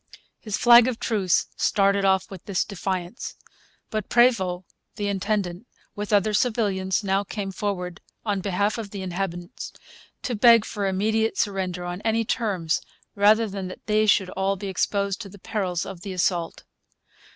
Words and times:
His 0.39 0.57
flag 0.57 0.87
of 0.87 0.99
truce 0.99 1.45
started 1.57 2.03
off 2.05 2.31
with 2.31 2.45
this 2.45 2.65
defiance. 2.65 3.35
But 3.91 4.09
Prevost 4.09 4.63
the 4.95 5.07
intendant, 5.07 5.67
with 5.95 6.11
other 6.11 6.33
civilians, 6.33 7.03
now 7.03 7.23
came 7.23 7.51
forward, 7.51 8.01
on 8.25 8.41
behalf 8.41 8.79
of 8.79 8.89
the 8.89 9.03
inhabitants, 9.03 9.73
to 10.23 10.33
beg 10.33 10.65
for 10.65 10.87
immediate 10.87 11.37
surrender 11.37 11.85
on 11.85 12.01
any 12.01 12.25
terms, 12.25 12.81
rather 13.13 13.47
than 13.47 13.67
that 13.67 13.85
they 13.85 14.07
should 14.07 14.31
all 14.31 14.55
be 14.55 14.69
exposed 14.69 15.21
to 15.21 15.29
the 15.29 15.37
perils 15.37 15.85
of 15.85 16.03
assault. 16.03 16.63